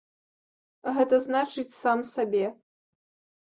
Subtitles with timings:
[0.95, 2.49] Гэта значыць, сам сабе.